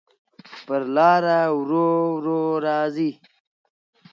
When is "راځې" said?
2.65-3.11